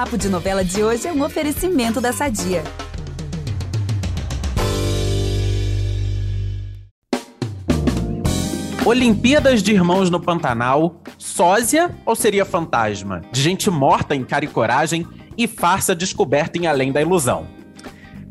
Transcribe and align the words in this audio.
Papo 0.00 0.16
de 0.16 0.30
Novela 0.30 0.64
de 0.64 0.82
hoje 0.82 1.06
é 1.06 1.12
um 1.12 1.22
oferecimento 1.22 2.00
da 2.00 2.10
Sadia. 2.10 2.64
Olimpíadas 8.86 9.62
de 9.62 9.74
Irmãos 9.74 10.08
no 10.08 10.18
Pantanal, 10.18 11.02
sósia 11.18 11.94
ou 12.06 12.16
seria 12.16 12.46
fantasma? 12.46 13.20
De 13.30 13.42
gente 13.42 13.70
morta 13.70 14.16
em 14.16 14.24
cara 14.24 14.46
e 14.46 14.48
coragem 14.48 15.06
e 15.36 15.46
farsa 15.46 15.94
descoberta 15.94 16.56
em 16.56 16.66
Além 16.66 16.90
da 16.92 17.02
Ilusão. 17.02 17.59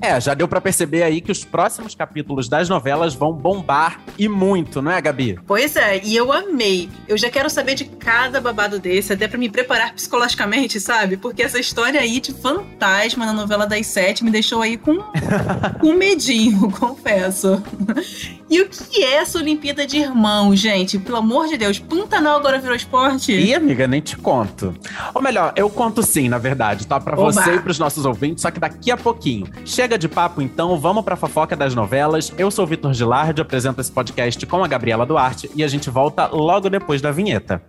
É, 0.02 0.20
já 0.20 0.34
deu 0.34 0.48
para 0.48 0.62
perceber 0.62 1.04
aí 1.04 1.20
que 1.20 1.32
os 1.32 1.44
próximos 1.44 1.94
capítulos 1.94 2.48
das 2.48 2.70
novelas 2.70 3.14
vão 3.14 3.34
bombar 3.34 4.00
e 4.18 4.30
muito, 4.30 4.82
não 4.82 4.92
é, 4.92 5.02
Gabi? 5.02 5.40
Pois 5.46 5.76
é, 5.76 6.02
e 6.04 6.16
eu 6.16 6.32
amei. 6.32 6.90
Eu 7.08 7.18
já 7.18 7.30
quero 7.30 7.50
saber 7.50 7.76
de 7.76 7.86
cada 7.86 8.40
babado 8.40 8.80
desse, 8.80 9.14
até 9.14 9.28
para 9.28 9.38
me 9.38 9.50
preparar 9.50 9.94
psicologicamente, 9.94 10.80
sabe? 10.80 11.18
Porque 11.18 11.44
essa 11.44 11.60
história 11.60 12.00
aí 12.00 12.20
de 12.20 12.34
fantasma 12.34 13.26
na 13.26 13.34
novela 13.34 13.68
das 13.68 13.88
sete 13.88 14.24
me 14.24 14.32
deixou 14.32 14.62
aí 14.62 14.78
com, 14.78 14.98
com 15.80 15.94
medinho, 16.00 16.72
confesso. 16.80 17.62
E 18.50 18.62
o 18.62 18.68
que 18.68 19.04
é 19.04 19.16
essa 19.16 19.38
Olimpíada 19.38 19.86
de 19.86 19.98
Irmãos, 19.98 20.60
gente? 20.60 20.98
Pelo 20.98 21.18
amor 21.18 21.48
de 21.48 21.56
Deus, 21.56 21.78
Pantanal 21.78 22.38
agora 22.40 22.58
virou 22.58 22.76
esporte? 22.76 23.32
Ih, 23.32 23.54
amiga, 23.54 23.88
nem 23.88 24.02
te 24.02 24.18
conto. 24.18 24.74
Ou 25.14 25.22
melhor, 25.22 25.54
eu 25.56 25.70
conto 25.70 26.02
sim, 26.02 26.28
na 26.28 26.40
verdade, 26.40 26.88
tá? 26.88 27.00
Pra 27.00 27.14
Oba. 27.20 27.32
você 27.32 27.56
e 27.56 27.60
pros 27.60 27.78
nossos 27.78 28.06
ouvintes, 28.06 28.42
só 28.42 28.50
que 28.50 28.60
daqui 28.60 28.90
a 28.90 28.98
pouquinho. 28.98 29.46
Chega 29.64 30.00
de 30.00 30.08
papo 30.08 30.42
então, 30.42 30.80
vamos 30.80 31.04
pra 31.04 31.16
fofoca 31.16 31.56
das 31.56 31.76
novelas. 31.76 32.34
Eu 32.40 32.50
sou 32.50 32.66
o 32.66 32.68
Vitor 32.68 32.92
Gilardi, 32.94 33.40
apresento 33.40 33.82
esse 33.82 33.92
podcast 33.92 34.44
com 34.48 34.64
a 34.64 34.68
Gabriela 34.68 35.06
Duarte 35.06 35.50
e 35.56 35.64
a 35.64 35.68
gente 35.68 35.90
volta 35.92 36.26
logo 36.28 36.70
depois 36.72 37.02
da 37.02 37.12
vinheta. 37.12 37.62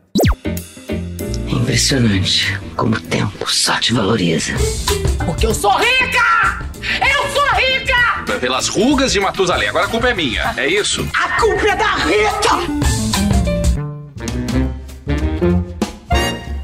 Impressionante 1.47 2.59
como 2.75 2.97
o 2.97 3.01
tempo 3.01 3.51
só 3.51 3.79
te 3.79 3.93
valoriza. 3.93 4.55
Porque 5.27 5.47
eu 5.47 5.55
sou 5.55 5.73
rica! 5.73 6.65
Eu 6.81 7.31
sou 7.35 7.50
rica! 8.31 8.41
Pelas 8.41 8.69
rugas 8.69 9.13
de 9.13 9.21
Matusalém. 9.21 9.69
Agora 9.69 9.87
a 9.87 9.89
culpa 9.89 10.09
é 10.09 10.15
minha. 10.15 10.55
É 10.57 10.67
isso? 10.67 11.09
A 11.15 11.41
culpa 11.41 11.69
é 11.69 11.77
da 11.77 11.95
Rita! 11.97 12.91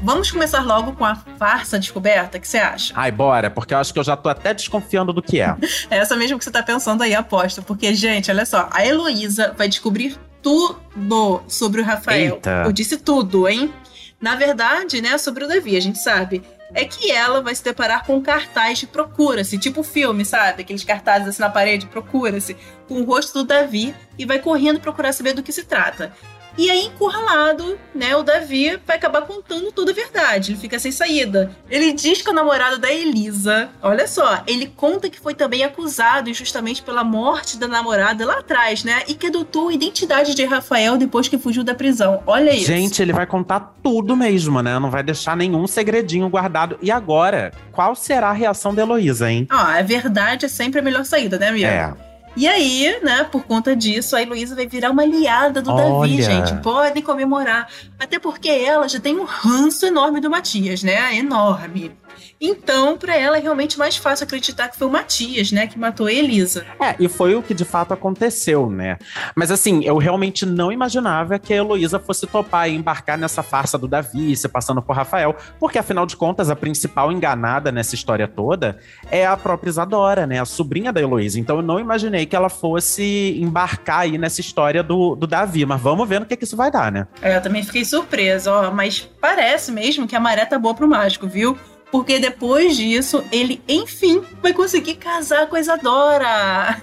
Vamos 0.01 0.31
começar 0.31 0.61
logo 0.61 0.93
com 0.93 1.03
a 1.03 1.15
farsa 1.37 1.77
descoberta, 1.77 2.37
o 2.37 2.41
que 2.41 2.47
você 2.47 2.57
acha? 2.57 2.93
Ai, 2.95 3.11
bora, 3.11 3.49
porque 3.49 3.73
eu 3.73 3.77
acho 3.77 3.91
que 3.91 3.99
eu 3.99 4.03
já 4.05 4.15
tô 4.15 4.29
até 4.29 4.53
desconfiando 4.53 5.11
do 5.11 5.21
que 5.21 5.41
é. 5.41 5.53
É 5.91 5.97
essa 5.97 6.15
mesmo 6.15 6.37
que 6.37 6.45
você 6.45 6.51
tá 6.51 6.63
pensando 6.63 7.03
aí, 7.03 7.13
aposto. 7.13 7.61
Porque, 7.61 7.93
gente, 7.93 8.31
olha 8.31 8.45
só, 8.45 8.69
a 8.71 8.85
Heloísa 8.85 9.53
vai 9.57 9.67
descobrir 9.67 10.17
tudo 10.41 11.43
sobre 11.47 11.81
o 11.81 11.83
Rafael. 11.83 12.35
Eita. 12.35 12.63
Eu 12.65 12.71
disse 12.71 12.95
tudo, 12.95 13.49
hein? 13.49 13.73
Na 14.19 14.35
verdade, 14.35 15.01
né, 15.01 15.17
sobre 15.17 15.43
o 15.43 15.47
Davi, 15.47 15.75
a 15.75 15.81
gente 15.81 15.99
sabe. 15.99 16.41
É 16.73 16.85
que 16.85 17.11
ela 17.11 17.41
vai 17.41 17.55
se 17.55 17.63
deparar 17.63 18.05
com 18.05 18.15
um 18.15 18.21
cartaz 18.21 18.79
de 18.79 18.87
procura-se, 18.87 19.57
tipo 19.57 19.83
filme, 19.83 20.25
sabe? 20.25 20.61
Aqueles 20.61 20.83
cartazes 20.83 21.27
assim 21.27 21.41
na 21.41 21.49
parede, 21.49 21.87
procura-se, 21.87 22.57
com 22.87 23.01
o 23.01 23.03
rosto 23.05 23.39
do 23.39 23.45
Davi 23.45 23.95
e 24.17 24.25
vai 24.25 24.39
correndo 24.39 24.79
procurar 24.79 25.13
saber 25.13 25.33
do 25.33 25.43
que 25.43 25.51
se 25.51 25.63
trata. 25.63 26.13
E 26.57 26.71
aí, 26.71 26.85
encurralado, 26.85 27.77
né, 27.93 28.15
o 28.15 28.23
Davi 28.23 28.79
vai 28.85 28.97
acabar 28.97 29.21
contando 29.21 29.71
toda 29.71 29.91
a 29.91 29.93
verdade. 29.93 30.51
Ele 30.51 30.59
fica 30.59 30.79
sem 30.79 30.91
saída. 30.91 31.51
Ele 31.69 31.93
diz 31.93 32.21
que 32.21 32.29
é 32.29 32.31
o 32.31 32.35
namorado 32.35 32.79
da 32.79 32.91
Elisa. 32.91 33.69
Olha 33.81 34.07
só, 34.07 34.41
ele 34.47 34.67
conta 34.75 35.09
que 35.09 35.19
foi 35.19 35.35
também 35.35 35.63
acusado 35.63 36.29
injustamente 36.29 36.81
pela 36.81 37.03
morte 37.03 37.57
da 37.57 37.67
namorada 37.67 38.25
lá 38.25 38.39
atrás, 38.39 38.83
né? 38.83 39.03
E 39.07 39.13
que 39.13 39.27
adotou 39.27 39.69
a 39.69 39.73
identidade 39.73 40.33
de 40.33 40.45
Rafael 40.45 40.97
depois 40.97 41.27
que 41.27 41.37
fugiu 41.37 41.63
da 41.63 41.75
prisão. 41.75 42.23
Olha 42.25 42.51
isso. 42.51 42.65
Gente, 42.65 43.01
ele 43.01 43.13
vai 43.13 43.27
contar 43.27 43.75
tudo 43.83 44.15
mesmo, 44.15 44.61
né? 44.61 44.79
Não 44.79 44.89
vai 44.89 45.03
deixar 45.03 45.37
nenhum 45.37 45.67
segredinho 45.67 46.27
guardado. 46.29 46.77
E 46.81 46.89
agora, 46.89 47.51
qual 47.71 47.95
será 47.95 48.29
a 48.29 48.33
reação 48.33 48.73
da 48.73 48.81
Heloísa, 48.81 49.31
hein? 49.31 49.45
Ah, 49.49 49.77
a 49.77 49.81
verdade 49.83 50.45
é 50.45 50.49
sempre 50.49 50.79
a 50.79 50.83
melhor 50.83 51.05
saída, 51.05 51.37
né, 51.37 51.49
amiga? 51.49 51.67
É. 51.67 52.06
E 52.37 52.47
aí, 52.47 52.99
né, 53.01 53.23
por 53.23 53.45
conta 53.45 53.75
disso, 53.75 54.15
a 54.15 54.21
Heloísa 54.21 54.53
vai 54.53 54.67
virar 54.67 54.91
uma 54.91 55.01
aliada 55.01 55.59
do 55.59 55.75
Davi, 55.75 55.91
Olha. 55.91 56.21
gente. 56.21 56.53
Podem 56.61 57.01
comemorar. 57.01 57.67
Até 57.97 58.19
porque 58.19 58.47
ela 58.47 58.87
já 58.87 58.99
tem 58.99 59.17
um 59.17 59.23
ranço 59.23 59.87
enorme 59.87 60.21
do 60.21 60.29
Matias, 60.29 60.83
né? 60.83 61.15
Enorme. 61.15 61.91
Então, 62.39 62.97
pra 62.97 63.15
ela 63.15 63.37
é 63.37 63.41
realmente 63.41 63.77
mais 63.77 63.97
fácil 63.97 64.25
acreditar 64.25 64.69
que 64.69 64.77
foi 64.77 64.87
o 64.87 64.91
Matias, 64.91 65.51
né, 65.51 65.67
que 65.67 65.77
matou 65.77 66.07
a 66.07 66.11
Elisa. 66.11 66.65
É, 66.79 66.95
e 66.99 67.07
foi 67.07 67.35
o 67.35 67.41
que 67.41 67.53
de 67.53 67.65
fato 67.65 67.93
aconteceu, 67.93 68.69
né? 68.69 68.97
Mas 69.35 69.51
assim, 69.51 69.83
eu 69.83 69.97
realmente 69.97 70.45
não 70.45 70.71
imaginava 70.71 71.39
que 71.39 71.53
a 71.53 71.57
Heloísa 71.57 71.99
fosse 71.99 72.27
topar 72.27 72.69
e 72.69 72.75
embarcar 72.75 73.17
nessa 73.17 73.41
farsa 73.43 73.77
do 73.77 73.87
Davi, 73.87 74.35
se 74.35 74.47
passando 74.47 74.81
por 74.81 74.95
Rafael, 74.95 75.35
porque 75.59 75.77
afinal 75.77 76.05
de 76.05 76.15
contas, 76.15 76.49
a 76.49 76.55
principal 76.55 77.11
enganada 77.11 77.71
nessa 77.71 77.95
história 77.95 78.27
toda 78.27 78.77
é 79.11 79.25
a 79.25 79.35
própria 79.37 79.69
Isadora, 79.69 80.25
né? 80.27 80.39
A 80.39 80.45
sobrinha 80.45 80.91
da 80.91 81.01
Heloísa. 81.01 81.39
Então 81.39 81.57
eu 81.57 81.61
não 81.61 81.79
imaginei 81.79 82.25
que 82.25 82.35
ela 82.35 82.49
fosse 82.49 83.37
embarcar 83.39 83.99
aí 83.99 84.17
nessa 84.17 84.41
história 84.41 84.83
do, 84.83 85.15
do 85.15 85.27
Davi. 85.27 85.65
Mas 85.65 85.81
vamos 85.81 86.07
ver 86.07 86.19
no 86.19 86.25
que, 86.25 86.35
que 86.35 86.43
isso 86.43 86.57
vai 86.57 86.71
dar, 86.71 86.91
né? 86.91 87.07
É, 87.21 87.37
eu 87.37 87.41
também 87.41 87.63
fiquei 87.63 87.83
surpresa, 87.85 88.51
ó, 88.51 88.71
mas 88.71 89.09
parece 89.19 89.71
mesmo 89.71 90.07
que 90.07 90.15
a 90.15 90.19
maré 90.19 90.45
tá 90.45 90.57
boa 90.57 90.73
pro 90.73 90.87
mágico, 90.87 91.27
viu? 91.27 91.57
Porque 91.91 92.19
depois 92.19 92.75
disso, 92.75 93.23
ele, 93.31 93.61
enfim, 93.67 94.21
vai 94.41 94.53
conseguir 94.53 94.95
casar 94.95 95.47
com 95.47 95.55
a 95.55 95.59
Isadora. 95.59 96.81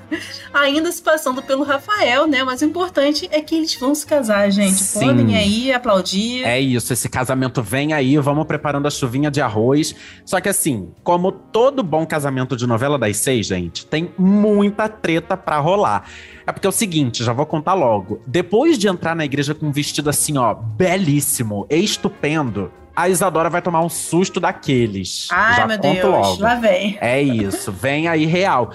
Ainda 0.53 0.91
se 0.91 1.03
passando 1.03 1.43
pelo 1.43 1.63
Rafael, 1.63 2.27
né? 2.27 2.43
Mas 2.43 2.63
o 2.63 2.65
importante 2.65 3.29
é 3.31 3.43
que 3.43 3.55
eles 3.55 3.75
vão 3.75 3.95
se 3.95 4.07
casar, 4.07 4.51
gente. 4.51 4.73
Sim. 4.73 5.07
Podem 5.07 5.37
aí 5.37 5.73
aplaudir. 5.73 6.45
É 6.45 6.59
isso, 6.59 6.93
esse 6.93 7.09
casamento 7.09 7.63
vem 7.63 7.93
aí, 7.93 8.17
vamos 8.17 8.47
preparando 8.47 8.87
a 8.87 8.91
chuvinha 8.91 9.31
de 9.31 9.43
arroz. 9.43 9.95
Só 10.25 10.41
que 10.41 10.49
assim, 10.49 10.91
como 11.03 11.31
todo 11.31 11.83
bom 11.83 12.07
casamento 12.07 12.57
de 12.57 12.67
novela 12.67 12.99
das 12.99 13.19
seis, 13.19 13.47
gente, 13.47 13.87
tem 13.87 14.11
muita 14.17 14.89
treta 14.89 15.37
pra 15.37 15.59
rolar. 15.59 16.09
É 16.47 16.53
porque 16.53 16.67
é 16.67 16.71
o 16.71 16.73
seguinte, 16.73 17.23
já 17.23 17.33
vou 17.33 17.47
contar 17.47 17.75
logo. 17.75 18.23
Depois 18.27 18.79
de 18.79 18.89
entrar 18.89 19.15
na 19.15 19.25
igreja 19.25 19.55
com 19.55 19.67
um 19.67 19.73
vestido 19.73 20.09
assim, 20.09 20.39
ó, 20.39 20.55
belíssimo, 20.55 21.67
estupendo, 21.69 22.71
a 22.97 23.09
Isadora 23.09 23.51
vai 23.51 23.61
tomar 23.63 23.81
um 23.83 23.89
susto 23.89 24.39
daqueles. 24.41 25.29
Ai, 25.31 25.57
já 25.57 25.67
meu 25.67 25.79
Deus, 25.79 26.05
logo. 26.05 26.43
lá 26.43 26.55
vem. 26.55 26.97
É 27.01 27.21
isso, 27.23 27.73
vem 27.73 28.09
aí 28.09 28.25
real. 28.27 28.71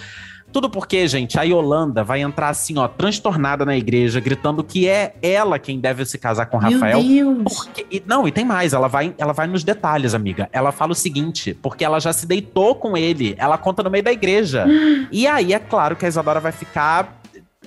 Tudo 0.52 0.68
porque, 0.68 1.08
gente, 1.08 1.40
a 1.40 1.44
Yolanda 1.44 2.04
vai 2.04 2.22
entrar 2.22 2.50
assim, 2.50 2.76
ó, 2.80 2.88
transtornada 2.88 3.64
na 3.64 3.78
igreja, 3.78 4.20
gritando 4.20 4.64
que 4.64 4.88
é 4.88 5.14
ela 5.22 5.60
quem 5.60 5.80
deve 5.80 6.04
se 6.06 6.18
casar 6.18 6.48
com 6.48 6.58
o 6.58 6.60
Rafael. 6.60 7.04
Meu 7.04 7.36
Deus. 7.36 7.54
Porque- 7.68 7.86
e- 7.92 8.04
não, 8.04 8.28
e 8.28 8.32
tem 8.32 8.44
mais, 8.44 8.74
ela 8.74 8.88
vai, 8.88 9.14
ela 9.20 9.32
vai 9.32 9.46
nos 9.46 9.64
detalhes, 9.64 10.16
amiga. 10.16 10.50
Ela 10.52 10.72
fala 10.72 10.94
o 10.94 10.96
seguinte, 10.96 11.54
porque 11.54 11.86
ela 11.86 12.00
já 12.00 12.12
se 12.12 12.26
deitou 12.26 12.74
com 12.74 12.98
ele, 12.98 13.36
ela 13.38 13.60
conta 13.60 13.84
no 13.84 13.92
meio 13.92 14.04
da 14.04 14.12
igreja. 14.12 14.66
e 15.12 15.28
aí, 15.28 15.54
é 15.54 15.60
claro 15.60 15.96
que 15.96 16.04
a 16.04 16.10
Isadora 16.10 16.40
vai 16.40 16.52
ficar, 16.52 17.19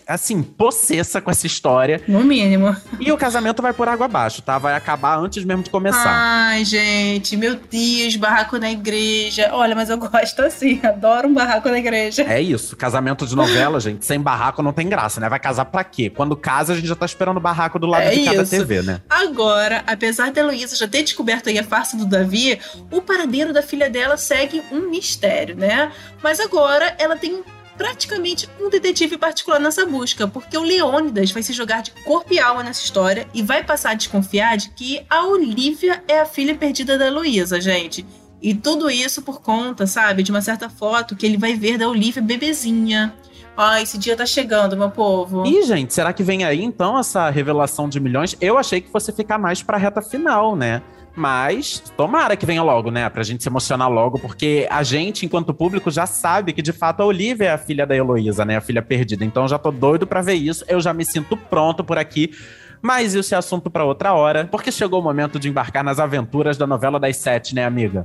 assim, 0.06 0.42
possessa 0.42 1.20
com 1.20 1.30
essa 1.30 1.46
história. 1.46 2.02
No 2.06 2.22
mínimo. 2.22 2.74
E 3.00 3.10
o 3.12 3.16
casamento 3.16 3.62
vai 3.62 3.72
por 3.72 3.88
água 3.88 4.06
abaixo, 4.06 4.42
tá? 4.42 4.58
Vai 4.58 4.74
acabar 4.74 5.18
antes 5.18 5.44
mesmo 5.44 5.62
de 5.62 5.70
começar. 5.70 6.10
Ai, 6.12 6.64
gente, 6.64 7.36
meu 7.36 7.56
Deus, 7.56 8.16
barraco 8.16 8.58
na 8.58 8.70
igreja. 8.70 9.50
Olha, 9.52 9.74
mas 9.74 9.90
eu 9.90 9.98
gosto 9.98 10.42
assim, 10.42 10.80
adoro 10.84 11.28
um 11.28 11.34
barraco 11.34 11.68
na 11.68 11.78
igreja. 11.78 12.22
É 12.22 12.40
isso, 12.40 12.76
casamento 12.76 13.26
de 13.26 13.34
novela, 13.36 13.80
gente, 13.80 14.04
sem 14.04 14.20
barraco 14.20 14.62
não 14.62 14.72
tem 14.72 14.88
graça, 14.88 15.20
né? 15.20 15.28
Vai 15.28 15.38
casar 15.38 15.66
pra 15.66 15.84
quê? 15.84 16.10
Quando 16.10 16.36
casa, 16.36 16.72
a 16.72 16.76
gente 16.76 16.88
já 16.88 16.96
tá 16.96 17.06
esperando 17.06 17.36
o 17.36 17.40
barraco 17.40 17.78
do 17.78 17.86
lado 17.86 18.02
É 18.02 18.10
de 18.10 18.24
cada 18.24 18.42
isso. 18.42 18.50
TV, 18.50 18.82
né? 18.82 19.00
Agora, 19.08 19.82
apesar 19.86 20.30
da 20.32 20.40
Heloísa 20.40 20.76
já 20.76 20.88
ter 20.88 21.02
descoberto 21.02 21.48
aí 21.48 21.58
a 21.58 21.64
farsa 21.64 21.96
do 21.96 22.06
Davi, 22.06 22.58
o 22.90 23.00
paradeiro 23.00 23.52
da 23.52 23.62
filha 23.62 23.88
dela 23.88 24.16
segue 24.16 24.62
um 24.70 24.90
mistério, 24.90 25.56
né? 25.56 25.90
Mas 26.22 26.40
agora 26.40 26.94
ela 26.98 27.16
tem 27.16 27.42
praticamente 27.82 28.48
um 28.60 28.70
detetive 28.70 29.18
particular 29.18 29.58
nessa 29.58 29.84
busca, 29.84 30.28
porque 30.28 30.56
o 30.56 30.62
Leônidas 30.62 31.32
vai 31.32 31.42
se 31.42 31.52
jogar 31.52 31.82
de 31.82 31.90
corpo 32.04 32.32
e 32.32 32.38
alma 32.38 32.62
nessa 32.62 32.84
história 32.84 33.26
e 33.34 33.42
vai 33.42 33.64
passar 33.64 33.90
a 33.90 33.94
desconfiar 33.94 34.56
de 34.56 34.70
que 34.70 35.04
a 35.10 35.26
Olivia 35.26 36.00
é 36.06 36.20
a 36.20 36.24
filha 36.24 36.54
perdida 36.54 36.96
da 36.96 37.08
Heloísa, 37.08 37.60
gente. 37.60 38.06
E 38.40 38.54
tudo 38.54 38.88
isso 38.88 39.22
por 39.22 39.42
conta, 39.42 39.84
sabe, 39.84 40.22
de 40.22 40.30
uma 40.30 40.40
certa 40.40 40.70
foto 40.70 41.16
que 41.16 41.26
ele 41.26 41.36
vai 41.36 41.56
ver 41.56 41.76
da 41.76 41.88
Olivia 41.88 42.22
bebezinha. 42.22 43.12
Ó, 43.56 43.74
esse 43.74 43.98
dia 43.98 44.16
tá 44.16 44.24
chegando, 44.24 44.76
meu 44.76 44.90
povo. 44.90 45.44
Ih, 45.44 45.64
gente, 45.64 45.92
será 45.92 46.12
que 46.12 46.22
vem 46.22 46.44
aí 46.44 46.62
então 46.62 46.96
essa 46.96 47.30
revelação 47.30 47.88
de 47.88 47.98
milhões? 47.98 48.36
Eu 48.40 48.58
achei 48.58 48.80
que 48.80 48.92
fosse 48.92 49.10
ficar 49.10 49.38
mais 49.38 49.60
pra 49.60 49.76
reta 49.76 50.00
final, 50.00 50.54
né? 50.54 50.82
Mas 51.14 51.80
tomara 51.96 52.36
que 52.36 52.46
venha 52.46 52.62
logo, 52.62 52.90
né? 52.90 53.08
Pra 53.08 53.22
gente 53.22 53.42
se 53.42 53.48
emocionar 53.48 53.90
logo, 53.90 54.18
porque 54.18 54.66
a 54.70 54.82
gente, 54.82 55.26
enquanto 55.26 55.52
público, 55.52 55.90
já 55.90 56.06
sabe 56.06 56.52
que 56.52 56.62
de 56.62 56.72
fato 56.72 57.02
a 57.02 57.06
Olivia 57.06 57.48
é 57.48 57.52
a 57.52 57.58
filha 57.58 57.86
da 57.86 57.94
Heloísa, 57.94 58.44
né? 58.44 58.56
A 58.56 58.60
filha 58.60 58.82
perdida. 58.82 59.24
Então 59.24 59.46
já 59.46 59.58
tô 59.58 59.70
doido 59.70 60.06
pra 60.06 60.22
ver 60.22 60.34
isso. 60.34 60.64
Eu 60.68 60.80
já 60.80 60.92
me 60.92 61.04
sinto 61.04 61.36
pronto 61.36 61.84
por 61.84 61.98
aqui. 61.98 62.32
Mas 62.80 63.14
isso 63.14 63.32
é 63.32 63.38
assunto 63.38 63.70
pra 63.70 63.84
outra 63.84 64.12
hora, 64.12 64.48
porque 64.50 64.72
chegou 64.72 64.98
o 64.98 65.02
momento 65.04 65.38
de 65.38 65.48
embarcar 65.48 65.84
nas 65.84 66.00
aventuras 66.00 66.58
da 66.58 66.66
novela 66.66 66.98
das 66.98 67.16
sete, 67.16 67.54
né, 67.54 67.64
amiga? 67.64 68.04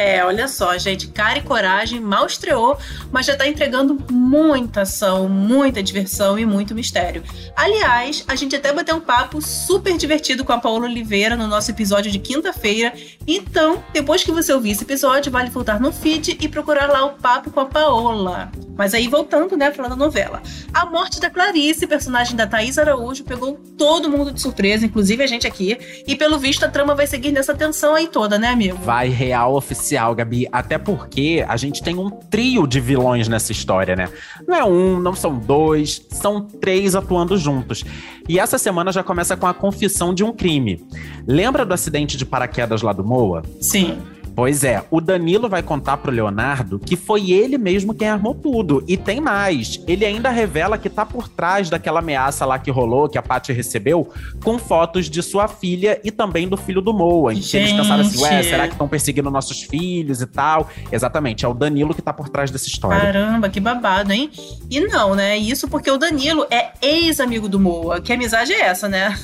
É, 0.00 0.24
olha 0.24 0.48
só, 0.48 0.78
gente, 0.78 1.08
cara 1.08 1.40
e 1.40 1.42
coragem 1.42 2.00
mal 2.00 2.24
estreou, 2.24 2.78
mas 3.12 3.26
já 3.26 3.36
tá 3.36 3.46
entregando 3.46 4.02
muita 4.10 4.80
ação, 4.80 5.28
muita 5.28 5.82
diversão 5.82 6.38
e 6.38 6.46
muito 6.46 6.74
mistério. 6.74 7.22
Aliás, 7.54 8.24
a 8.26 8.34
gente 8.34 8.56
até 8.56 8.72
bateu 8.72 8.96
um 8.96 9.00
papo 9.00 9.42
super 9.42 9.94
divertido 9.98 10.42
com 10.42 10.54
a 10.54 10.58
Paola 10.58 10.86
Oliveira 10.86 11.36
no 11.36 11.46
nosso 11.46 11.70
episódio 11.70 12.10
de 12.10 12.18
quinta-feira. 12.18 12.94
Então, 13.26 13.84
depois 13.92 14.24
que 14.24 14.32
você 14.32 14.54
ouvir 14.54 14.70
esse 14.70 14.84
episódio, 14.84 15.30
vale 15.30 15.50
voltar 15.50 15.78
no 15.78 15.92
feed 15.92 16.38
e 16.40 16.48
procurar 16.48 16.86
lá 16.86 17.04
o 17.04 17.10
papo 17.10 17.50
com 17.50 17.60
a 17.60 17.66
Paola. 17.66 18.50
Mas 18.80 18.94
aí, 18.94 19.08
voltando, 19.08 19.58
né, 19.58 19.70
falando 19.70 19.90
da 19.90 19.96
novela. 19.96 20.40
A 20.72 20.86
morte 20.86 21.20
da 21.20 21.28
Clarice, 21.28 21.86
personagem 21.86 22.34
da 22.34 22.46
Thaís 22.46 22.78
Araújo, 22.78 23.24
pegou 23.24 23.60
todo 23.76 24.08
mundo 24.08 24.32
de 24.32 24.40
surpresa, 24.40 24.86
inclusive 24.86 25.22
a 25.22 25.26
gente 25.26 25.46
aqui. 25.46 25.76
E 26.06 26.16
pelo 26.16 26.38
visto, 26.38 26.64
a 26.64 26.68
trama 26.70 26.94
vai 26.94 27.06
seguir 27.06 27.30
nessa 27.30 27.54
tensão 27.54 27.94
aí 27.94 28.08
toda, 28.08 28.38
né, 28.38 28.48
amigo? 28.48 28.78
Vai 28.78 29.10
real 29.10 29.54
oficial, 29.54 30.14
Gabi. 30.14 30.48
Até 30.50 30.78
porque 30.78 31.44
a 31.46 31.58
gente 31.58 31.82
tem 31.82 31.98
um 31.98 32.08
trio 32.08 32.66
de 32.66 32.80
vilões 32.80 33.28
nessa 33.28 33.52
história, 33.52 33.94
né? 33.94 34.08
Não 34.48 34.54
é 34.54 34.64
um, 34.64 34.98
não 34.98 35.14
são 35.14 35.38
dois, 35.38 36.00
são 36.08 36.40
três 36.40 36.94
atuando 36.94 37.36
juntos. 37.36 37.84
E 38.26 38.38
essa 38.38 38.56
semana 38.56 38.90
já 38.90 39.02
começa 39.02 39.36
com 39.36 39.46
a 39.46 39.52
confissão 39.52 40.14
de 40.14 40.24
um 40.24 40.32
crime. 40.32 40.82
Lembra 41.26 41.66
do 41.66 41.74
acidente 41.74 42.16
de 42.16 42.24
paraquedas 42.24 42.80
lá 42.80 42.94
do 42.94 43.04
Moa? 43.04 43.42
Sim. 43.60 44.00
Pois 44.34 44.64
é, 44.64 44.82
o 44.90 45.00
Danilo 45.00 45.48
vai 45.48 45.62
contar 45.62 45.96
pro 45.98 46.10
Leonardo 46.10 46.78
que 46.78 46.96
foi 46.96 47.30
ele 47.30 47.58
mesmo 47.58 47.94
quem 47.94 48.08
armou 48.08 48.34
tudo. 48.34 48.82
E 48.88 48.96
tem 48.96 49.20
mais. 49.20 49.82
Ele 49.86 50.04
ainda 50.04 50.30
revela 50.30 50.78
que 50.78 50.88
tá 50.88 51.04
por 51.04 51.28
trás 51.28 51.68
daquela 51.68 52.00
ameaça 52.00 52.44
lá 52.44 52.58
que 52.58 52.70
rolou, 52.70 53.08
que 53.08 53.18
a 53.18 53.22
Paty 53.22 53.52
recebeu, 53.52 54.08
com 54.42 54.58
fotos 54.58 55.08
de 55.08 55.22
sua 55.22 55.48
filha 55.48 56.00
e 56.02 56.10
também 56.10 56.48
do 56.48 56.56
filho 56.56 56.80
do 56.80 56.92
Moa. 56.92 57.34
Que 57.34 57.56
eles 57.56 57.72
pensaram 57.72 58.02
assim, 58.02 58.22
ué, 58.22 58.42
será 58.42 58.66
que 58.66 58.74
estão 58.74 58.88
perseguindo 58.88 59.30
nossos 59.30 59.62
filhos 59.62 60.20
e 60.20 60.26
tal? 60.26 60.68
Exatamente, 60.90 61.44
é 61.44 61.48
o 61.48 61.54
Danilo 61.54 61.94
que 61.94 62.02
tá 62.02 62.12
por 62.12 62.28
trás 62.28 62.50
dessa 62.50 62.66
história. 62.66 63.00
Caramba, 63.00 63.48
que 63.48 63.60
babado, 63.60 64.12
hein? 64.12 64.30
E 64.70 64.80
não, 64.80 65.14
né? 65.14 65.36
Isso 65.36 65.68
porque 65.68 65.90
o 65.90 65.98
Danilo 65.98 66.46
é 66.50 66.70
ex-amigo 66.82 67.48
do 67.48 67.60
Moa. 67.60 68.00
Que 68.00 68.12
amizade 68.12 68.52
é 68.52 68.60
essa, 68.62 68.88
né? 68.88 69.16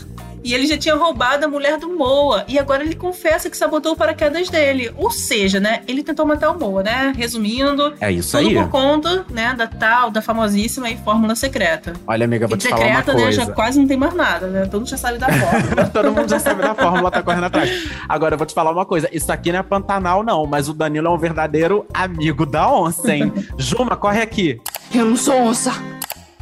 E 0.46 0.54
ele 0.54 0.64
já 0.64 0.78
tinha 0.78 0.94
roubado 0.94 1.44
a 1.44 1.48
mulher 1.48 1.76
do 1.76 1.88
Moa. 1.88 2.44
E 2.46 2.56
agora 2.56 2.84
ele 2.84 2.94
confessa 2.94 3.50
que 3.50 3.56
sabotou 3.56 3.94
o 3.94 3.96
paraquedas 3.96 4.48
dele. 4.48 4.92
Ou 4.96 5.10
seja, 5.10 5.58
né? 5.58 5.82
Ele 5.88 6.04
tentou 6.04 6.24
matar 6.24 6.52
o 6.52 6.58
Moa, 6.58 6.84
né? 6.84 7.12
Resumindo. 7.16 7.92
É 8.00 8.12
isso 8.12 8.38
tudo 8.38 8.48
aí. 8.50 8.54
por 8.54 8.68
conta, 8.68 9.26
né? 9.28 9.54
Da 9.54 9.66
tal, 9.66 10.08
da 10.08 10.22
famosíssima 10.22 10.86
aí, 10.86 10.96
fórmula 11.04 11.34
secreta. 11.34 11.94
Olha, 12.06 12.26
amiga, 12.26 12.46
vou 12.46 12.56
E 12.56 12.60
te 12.60 12.68
falar 12.68 12.80
uma 12.80 12.96
secreta, 12.98 13.12
né? 13.14 13.22
coisa. 13.24 13.44
Já 13.44 13.52
quase 13.52 13.80
não 13.80 13.88
tem 13.88 13.96
mais 13.96 14.14
nada, 14.14 14.46
né? 14.46 14.66
Todo 14.66 14.82
mundo 14.82 14.88
já 14.88 14.96
sabe 14.96 15.18
da 15.18 15.26
fórmula. 15.26 15.84
Todo 15.92 16.12
mundo 16.12 16.30
já 16.30 16.38
sabe 16.38 16.62
da 16.62 16.76
fórmula, 16.76 17.10
tá 17.10 17.24
correndo 17.24 17.44
atrás. 17.46 17.88
Agora, 18.08 18.34
eu 18.34 18.38
vou 18.38 18.46
te 18.46 18.54
falar 18.54 18.70
uma 18.70 18.86
coisa. 18.86 19.08
Isso 19.10 19.32
aqui 19.32 19.50
não 19.50 19.58
é 19.58 19.62
Pantanal, 19.64 20.22
não. 20.22 20.46
Mas 20.46 20.68
o 20.68 20.72
Danilo 20.72 21.08
é 21.08 21.10
um 21.10 21.18
verdadeiro 21.18 21.84
amigo 21.92 22.46
da 22.46 22.70
onça, 22.72 23.12
hein? 23.12 23.32
Juma, 23.58 23.96
corre 23.96 24.22
aqui. 24.22 24.60
Eu 24.94 25.06
não 25.06 25.16
sou 25.16 25.34
onça. 25.34 25.72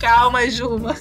Calma, 0.05 0.51
Juma. 0.51 0.95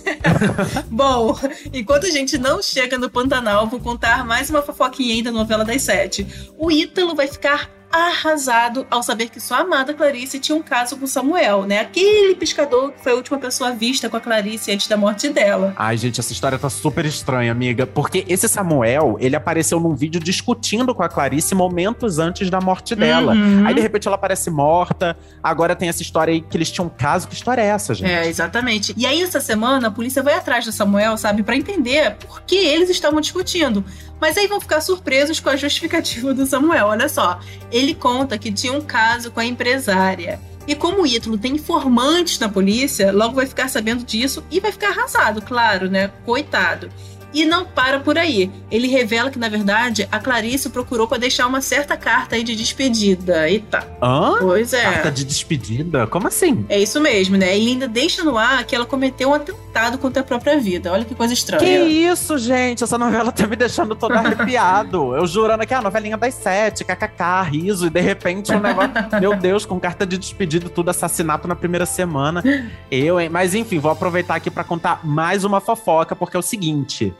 Bom, 0.90 1.38
enquanto 1.74 2.06
a 2.06 2.10
gente 2.10 2.38
não 2.38 2.62
chega 2.62 2.98
no 2.98 3.10
Pantanal, 3.10 3.68
vou 3.68 3.82
contar 3.82 4.26
mais 4.26 4.50
uma 4.50 4.62
fofoquinha 4.62 5.22
da 5.22 5.30
novela 5.30 5.66
das 5.66 5.82
sete. 5.82 6.26
O 6.58 6.72
Ítalo 6.72 7.14
vai 7.14 7.28
ficar 7.28 7.70
arrasado 7.94 8.88
ao 8.90 9.04
saber 9.04 9.30
que 9.30 9.40
sua 9.40 9.60
amada 9.60 9.94
Clarice 9.94 10.40
tinha 10.40 10.56
um 10.56 10.64
caso 10.64 10.98
com 10.98 11.06
Samuel, 11.06 11.64
né? 11.64 11.80
Aquele 11.80 12.34
pescador 12.34 12.92
que 12.92 13.04
foi 13.04 13.12
a 13.12 13.16
última 13.16 13.38
pessoa 13.38 13.72
vista 13.72 14.10
com 14.10 14.18
a 14.18 14.20
Clarice 14.20 14.72
antes 14.72 14.88
da 14.88 14.98
morte 14.98 15.30
dela. 15.30 15.74
Ai, 15.76 15.96
gente, 15.96 16.20
essa 16.20 16.34
história 16.34 16.58
tá 16.58 16.70
super 16.70 17.06
estranha, 17.06 17.52
amiga. 17.52 17.86
Porque 17.86 18.26
esse 18.28 18.50
Samuel, 18.50 19.18
ele 19.20 19.36
apareceu 19.36 19.80
num 19.80 19.94
vídeo 19.94 20.20
discutindo 20.20 20.96
com 20.96 21.04
a 21.04 21.10
Clarice 21.10 21.54
momentos 21.54 22.18
antes 22.18 22.50
da 22.50 22.60
morte 22.60 22.96
dela. 22.96 23.34
Uhum. 23.34 23.68
Aí, 23.68 23.76
de 23.76 23.82
repente, 23.82 24.08
ela 24.08 24.18
parece 24.18 24.50
morta. 24.50 25.16
Agora 25.44 25.76
tem 25.76 25.88
essa 25.88 26.02
história 26.02 26.34
aí 26.34 26.42
que 26.42 26.58
eles 26.58 26.72
tinham 26.72 26.88
um 26.88 26.90
caso. 26.90 27.28
Que 27.28 27.36
história 27.36 27.62
é 27.62 27.68
essa, 27.68 27.94
gente? 27.94 28.10
É, 28.10 28.28
exatamente. 28.28 28.94
E 28.98 29.06
aí, 29.06 29.22
essa 29.22 29.40
semana, 29.40 29.90
a 29.90 29.92
polícia 29.92 30.24
vai 30.24 30.34
atrás 30.34 30.66
do 30.66 30.72
Samuel, 30.72 31.16
sabe, 31.16 31.44
Pra 31.44 31.56
entender 31.56 32.16
por 32.16 32.42
que 32.42 32.56
eles 32.56 32.90
estavam 32.90 33.20
discutindo. 33.22 33.84
Mas 34.24 34.38
aí 34.38 34.48
vão 34.48 34.62
ficar 34.62 34.80
surpresos 34.80 35.42
com 35.42 35.50
a 35.50 35.58
justificativa 35.58 36.34
do 36.34 36.46
Samuel. 36.46 36.88
Olha 36.88 37.10
só. 37.10 37.42
Ele 37.70 37.94
conta 37.94 38.38
que 38.38 38.54
tinha 38.54 38.72
um 38.72 38.80
caso 38.80 39.30
com 39.32 39.42
a 39.42 39.46
empresária. 39.46 40.40
E 40.66 40.74
como 40.74 41.02
o 41.02 41.06
Ítalo 41.06 41.38
tem 41.38 41.56
informantes 41.56 42.40
na 42.40 42.48
polícia, 42.48 43.12
logo 43.12 43.36
vai 43.36 43.46
ficar 43.46 43.68
sabendo 43.68 44.06
disso 44.06 44.42
e 44.50 44.62
vai 44.62 44.72
ficar 44.72 44.92
arrasado, 44.92 45.42
claro, 45.42 45.90
né? 45.90 46.10
Coitado. 46.26 46.90
E 47.34 47.44
não 47.44 47.66
para 47.66 48.00
por 48.00 48.18
aí. 48.18 48.50
Ele 48.72 48.88
revela 48.88 49.30
que, 49.30 49.38
na 49.38 49.50
verdade, 49.50 50.08
a 50.10 50.20
Clarice 50.20 50.70
procurou 50.70 51.06
para 51.06 51.18
deixar 51.18 51.46
uma 51.46 51.60
certa 51.60 51.98
carta 51.98 52.38
aí 52.38 52.44
de 52.44 52.56
despedida. 52.56 53.50
Eita. 53.50 53.86
Hã? 54.02 54.38
Pois 54.40 54.72
é. 54.72 54.84
Carta 54.84 55.12
de 55.12 55.26
despedida? 55.26 56.08
Como 56.08 56.30
assim? 56.30 56.66
É 56.70 56.80
isso 56.80 57.02
mesmo, 57.02 57.36
né? 57.36 57.58
Ele 57.58 57.72
ainda 57.72 57.90
deixa 57.90 58.24
no 58.24 58.38
ar 58.38 58.64
que 58.64 58.74
ela 58.74 58.86
cometeu 58.86 59.32
um 59.32 59.34
atentado 59.34 59.63
contra 59.98 60.22
a 60.22 60.24
própria 60.24 60.60
vida. 60.60 60.92
Olha 60.92 61.04
que 61.04 61.16
coisa 61.16 61.34
estranha. 61.34 61.64
Que 61.64 61.78
isso, 61.78 62.38
gente? 62.38 62.84
Essa 62.84 62.98
novela 62.98 63.32
tá 63.32 63.48
me 63.48 63.56
deixando 63.56 63.96
todo 63.96 64.14
arrepiado. 64.14 65.16
Eu 65.16 65.26
jurando 65.26 65.66
que 65.66 65.74
é 65.74 65.78
a 65.78 65.82
novelinha 65.82 66.18
das 66.18 66.34
sete, 66.36 66.84
kkk, 66.84 67.50
riso, 67.50 67.88
e 67.88 67.90
de 67.90 68.02
repente 68.02 68.52
um 68.54 68.60
negócio. 68.60 68.92
Meu 69.20 69.36
Deus, 69.36 69.66
com 69.66 69.80
carta 69.80 70.06
de 70.06 70.18
despedida 70.18 70.68
e 70.68 70.70
tudo, 70.70 70.90
assassinato 70.90 71.48
na 71.48 71.56
primeira 71.56 71.86
semana. 71.86 72.44
Eu, 72.90 73.20
hein? 73.20 73.30
Mas 73.30 73.56
enfim, 73.56 73.80
vou 73.80 73.92
aproveitar 73.92 74.36
aqui 74.36 74.52
pra 74.52 74.64
contar 74.64 75.02
mais 75.04 75.44
uma 75.44 75.60
fofoca, 75.60 76.16
porque 76.16 76.38
é 76.38 76.40
o 76.40 76.44
seguinte. 76.44 77.14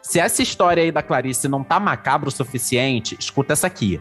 Se 0.00 0.18
essa 0.18 0.42
história 0.42 0.82
aí 0.82 0.90
da 0.90 1.02
Clarice 1.02 1.48
não 1.48 1.62
tá 1.62 1.78
macabro 1.78 2.28
o 2.28 2.32
suficiente, 2.32 3.16
escuta 3.18 3.52
essa 3.52 3.66
aqui. 3.66 4.00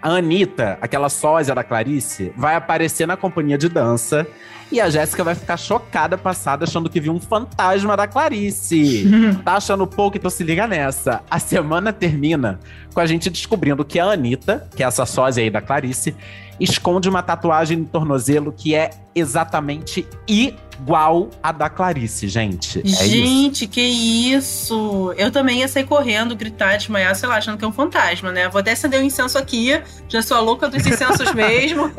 A 0.00 0.16
Anitta, 0.16 0.78
aquela 0.80 1.08
sósia 1.08 1.54
da 1.54 1.62
Clarice, 1.62 2.32
vai 2.36 2.56
aparecer 2.56 3.06
na 3.06 3.16
companhia 3.16 3.56
de 3.56 3.68
dança 3.68 4.26
e 4.72 4.80
a 4.80 4.88
Jéssica 4.88 5.22
vai 5.22 5.34
ficar 5.34 5.58
chocada, 5.58 6.16
passada, 6.16 6.64
achando 6.64 6.88
que 6.88 6.98
viu 6.98 7.12
um 7.12 7.20
fantasma 7.20 7.94
da 7.94 8.06
Clarice. 8.06 9.06
tá 9.44 9.56
achando 9.56 9.86
pouco, 9.86 10.16
então 10.16 10.30
se 10.30 10.42
liga 10.42 10.66
nessa. 10.66 11.20
A 11.30 11.38
semana 11.38 11.92
termina 11.92 12.58
com 12.94 13.00
a 13.00 13.04
gente 13.04 13.28
descobrindo 13.28 13.84
que 13.84 14.00
a 14.00 14.06
Anitta, 14.06 14.66
que 14.74 14.82
é 14.82 14.86
essa 14.86 15.04
sósia 15.04 15.42
aí 15.42 15.50
da 15.50 15.60
Clarice, 15.60 16.16
esconde 16.60 17.08
uma 17.08 17.22
tatuagem 17.22 17.78
no 17.78 17.86
tornozelo 17.86 18.52
que 18.52 18.74
é 18.74 18.90
exatamente 19.14 20.06
igual 20.26 21.30
à 21.42 21.52
da 21.52 21.68
Clarice, 21.68 22.26
gente. 22.28 22.80
É 22.80 22.82
isso. 22.82 23.04
Gente, 23.04 23.66
que 23.66 23.80
isso! 23.80 25.14
Eu 25.16 25.30
também 25.30 25.60
ia 25.60 25.68
sair 25.68 25.84
correndo, 25.84 26.34
gritar, 26.34 26.76
desmaiar, 26.76 27.14
sei 27.14 27.28
lá, 27.28 27.36
achando 27.36 27.56
que 27.56 27.64
é 27.64 27.68
um 27.68 27.72
fantasma, 27.72 28.32
né? 28.32 28.48
Vou 28.48 28.60
até 28.60 28.72
acender 28.72 29.00
um 29.00 29.04
incenso 29.04 29.38
aqui, 29.38 29.80
já 30.08 30.22
sou 30.22 30.36
a 30.36 30.40
louca 30.40 30.68
dos 30.68 30.84
incensos 30.84 31.30
mesmo. 31.34 31.90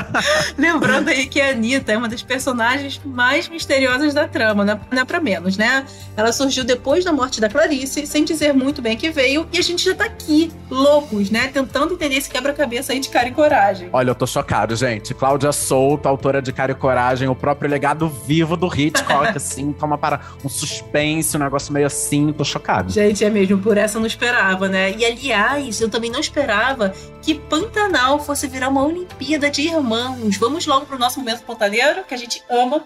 Lembrando 0.56 1.08
aí 1.08 1.26
que 1.26 1.40
a 1.40 1.50
Anitta 1.50 1.92
é 1.92 1.98
uma 1.98 2.08
das 2.08 2.22
personagens 2.22 3.00
mais 3.04 3.48
misteriosas 3.48 4.14
da 4.14 4.26
trama, 4.26 4.64
né? 4.64 4.80
não 4.90 5.02
é 5.02 5.04
pra 5.04 5.20
menos, 5.20 5.56
né? 5.56 5.84
Ela 6.16 6.32
surgiu 6.32 6.64
depois 6.64 7.04
da 7.04 7.12
morte 7.12 7.40
da 7.40 7.48
Clarice, 7.48 8.06
sem 8.06 8.24
dizer 8.24 8.54
muito 8.54 8.80
bem 8.80 8.96
que 8.96 9.10
veio, 9.10 9.46
e 9.52 9.58
a 9.58 9.62
gente 9.62 9.84
já 9.84 9.94
tá 9.94 10.04
aqui, 10.04 10.50
loucos, 10.70 11.30
né? 11.30 11.48
Tentando 11.48 11.94
entender 11.94 12.16
esse 12.16 12.30
quebra-cabeça 12.30 12.92
aí 12.92 13.00
de 13.00 13.08
cara 13.08 13.28
e 13.28 13.32
coragem. 13.32 13.88
Olha, 13.92 13.99
eu 14.08 14.14
tô 14.14 14.26
chocado, 14.26 14.74
gente. 14.74 15.12
Cláudia 15.12 15.52
Souto, 15.52 16.08
autora 16.08 16.40
de 16.40 16.52
Cara 16.52 16.72
e 16.72 16.74
Coragem, 16.74 17.28
o 17.28 17.34
próprio 17.34 17.68
legado 17.68 18.08
vivo 18.08 18.56
do 18.56 18.66
Hitchcock, 18.66 19.28
assim, 19.36 19.72
toma 19.72 19.98
para 19.98 20.20
um 20.44 20.48
suspense, 20.48 21.36
um 21.36 21.40
negócio 21.40 21.72
meio 21.72 21.86
assim, 21.86 22.32
tô 22.32 22.44
chocado. 22.44 22.90
Gente, 22.90 23.24
é 23.24 23.30
mesmo, 23.30 23.58
por 23.58 23.76
essa 23.76 23.98
eu 23.98 24.00
não 24.00 24.06
esperava, 24.06 24.68
né? 24.68 24.92
E 24.92 25.04
aliás, 25.04 25.80
eu 25.80 25.88
também 25.88 26.10
não 26.10 26.20
esperava 26.20 26.92
que 27.22 27.34
Pantanal 27.34 28.18
fosse 28.18 28.46
virar 28.48 28.68
uma 28.68 28.84
Olimpíada 28.84 29.50
de 29.50 29.62
irmãos. 29.62 30.36
Vamos 30.36 30.66
logo 30.66 30.86
pro 30.86 30.98
nosso 30.98 31.18
momento 31.18 31.42
pontaneiro, 31.42 32.04
que 32.04 32.14
a 32.14 32.18
gente 32.18 32.42
ama. 32.48 32.84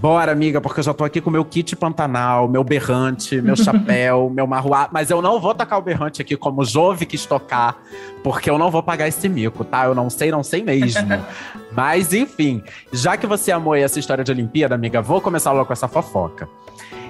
Bora, 0.00 0.32
amiga, 0.32 0.62
porque 0.62 0.80
eu 0.80 0.84
já 0.84 0.94
tô 0.94 1.04
aqui 1.04 1.20
com 1.20 1.28
meu 1.28 1.44
kit 1.44 1.76
Pantanal, 1.76 2.48
meu 2.48 2.64
berrante, 2.64 3.38
meu 3.42 3.54
chapéu, 3.56 4.30
meu 4.34 4.46
marruá. 4.46 4.88
Mas 4.90 5.10
eu 5.10 5.20
não 5.20 5.38
vou 5.38 5.54
tacar 5.54 5.78
o 5.78 5.82
berrante 5.82 6.22
aqui 6.22 6.38
como 6.38 6.64
Jove 6.64 7.04
quis 7.04 7.26
tocar, 7.26 7.82
porque 8.24 8.48
eu 8.48 8.56
não 8.56 8.70
vou 8.70 8.82
pagar 8.82 9.08
esse 9.08 9.28
mico, 9.28 9.62
tá? 9.62 9.84
Eu 9.84 9.94
não 9.94 10.08
sei, 10.08 10.30
não 10.30 10.42
sei 10.42 10.62
mesmo. 10.62 11.06
Mas, 11.70 12.14
enfim, 12.14 12.62
já 12.90 13.18
que 13.18 13.26
você 13.26 13.52
amou 13.52 13.74
essa 13.74 13.98
história 13.98 14.24
de 14.24 14.32
Olimpíada, 14.32 14.74
amiga, 14.74 15.02
vou 15.02 15.20
começar 15.20 15.52
logo 15.52 15.66
com 15.66 15.72
essa 15.74 15.86
fofoca. 15.86 16.48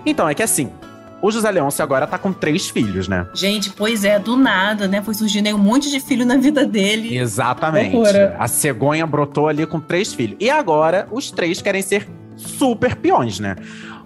Então, 0.04 0.28
é 0.28 0.35
que 0.35 0.42
assim, 0.42 0.68
o 1.23 1.30
José 1.30 1.49
Leôncio 1.49 1.85
agora 1.85 2.09
tá 2.09 2.18
com 2.18 2.32
três 2.32 2.68
filhos, 2.68 3.06
né? 3.06 3.25
Gente, 3.35 3.70
pois 3.70 4.04
é, 4.04 4.18
do 4.18 4.37
nada, 4.37 4.88
né? 4.88 5.00
Foi 5.00 5.14
surgindo 5.14 5.47
aí 5.47 5.54
um 5.54 5.59
monte 5.59 5.90
de 5.90 6.00
filho 6.00 6.26
na 6.26 6.37
vida 6.37 6.66
dele. 6.66 7.16
Exatamente. 7.16 7.94
Loucura. 7.94 8.35
A 8.37 8.49
cegonha 8.49 9.06
brotou 9.06 9.47
ali 9.47 9.64
com 9.64 9.78
três 9.78 10.12
filhos. 10.12 10.37
E 10.40 10.50
agora, 10.50 11.06
os 11.12 11.30
três 11.30 11.62
querem 11.62 11.82
ser 11.82 12.09
super 12.40 12.97
peões, 12.97 13.40
né? 13.40 13.56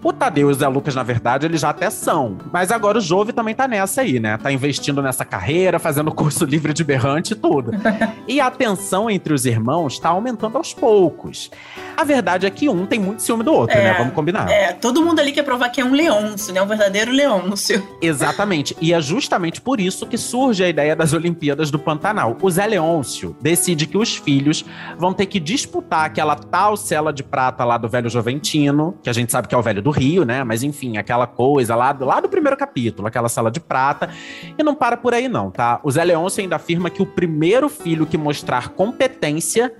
O 0.05 0.13
Tadeu 0.13 0.49
e 0.49 0.51
o 0.51 0.53
Zé 0.53 0.67
Lucas, 0.67 0.93
na 0.93 1.01
verdade, 1.01 1.47
eles 1.47 1.61
já 1.61 1.71
até 1.71 1.89
são. 1.89 2.37
Mas 2.53 2.69
agora 2.69 2.99
o 2.99 3.01
Jove 3.01 3.33
também 3.33 3.55
tá 3.55 3.67
nessa 3.67 4.01
aí, 4.01 4.19
né? 4.19 4.37
Tá 4.37 4.51
investindo 4.51 5.01
nessa 5.01 5.25
carreira, 5.25 5.79
fazendo 5.79 6.11
curso 6.11 6.45
livre 6.45 6.75
de 6.75 6.83
berrante 6.83 7.33
e 7.33 7.35
tudo. 7.35 7.71
e 8.27 8.39
a 8.39 8.51
tensão 8.51 9.09
entre 9.09 9.33
os 9.33 9.47
irmãos 9.47 9.97
tá 9.97 10.09
aumentando 10.09 10.59
aos 10.59 10.75
poucos. 10.75 11.49
A 11.97 12.03
verdade 12.03 12.45
é 12.45 12.51
que 12.51 12.69
um 12.69 12.85
tem 12.85 12.99
muito 12.99 13.23
ciúme 13.23 13.43
do 13.43 13.51
outro, 13.51 13.75
É, 13.75 13.83
né? 13.83 13.95
Vamos 13.97 14.13
combinar. 14.13 14.47
É, 14.47 14.73
todo 14.73 15.03
mundo 15.03 15.19
ali 15.19 15.31
quer 15.31 15.41
provar 15.41 15.69
que 15.69 15.81
é 15.81 15.83
um 15.83 15.93
Leôncio, 15.93 16.53
né? 16.53 16.61
Um 16.61 16.67
verdadeiro 16.67 17.11
Leôncio. 17.11 17.81
Exatamente. 17.99 18.77
E 18.79 18.93
é 18.93 19.01
justamente 19.01 19.59
por 19.59 19.79
isso 19.79 20.05
que 20.05 20.19
surge 20.19 20.63
a 20.63 20.69
ideia 20.69 20.95
das 20.95 21.13
Olimpíadas 21.13 21.71
do 21.71 21.79
Pantanal. 21.79 22.37
O 22.43 22.51
Zé 22.51 22.67
Leôncio 22.67 23.35
decide 23.41 23.87
que 23.87 23.97
os 23.97 24.15
filhos 24.15 24.63
vão 24.99 25.13
ter 25.13 25.25
que 25.25 25.39
disputar 25.39 26.05
aquela 26.05 26.35
tal 26.35 26.77
cela 26.77 27.11
de 27.11 27.23
prata 27.23 27.65
lá 27.65 27.75
do 27.79 27.89
velho 27.89 28.07
Joventino, 28.07 28.99
que 29.01 29.09
a 29.09 29.13
gente 29.13 29.31
sabe 29.31 29.47
que 29.47 29.55
é 29.55 29.57
o 29.57 29.63
velho 29.63 29.81
do 29.81 29.94
Rio, 29.95 30.25
né? 30.25 30.43
Mas 30.43 30.63
enfim, 30.63 30.97
aquela 30.97 31.27
coisa 31.27 31.75
lá 31.75 31.93
do, 31.93 32.05
lá 32.05 32.19
do 32.19 32.29
primeiro 32.29 32.57
capítulo, 32.57 33.07
aquela 33.07 33.29
sala 33.29 33.49
de 33.49 33.59
prata. 33.59 34.09
E 34.57 34.63
não 34.63 34.75
para 34.75 34.97
por 34.97 35.13
aí, 35.13 35.27
não, 35.27 35.49
tá? 35.49 35.79
O 35.83 35.91
Zé 35.91 36.03
Leôncio 36.03 36.41
ainda 36.41 36.55
afirma 36.55 36.89
que 36.89 37.01
o 37.01 37.05
primeiro 37.05 37.69
filho 37.69 38.05
que 38.05 38.17
mostrar 38.17 38.69
competência 38.69 39.73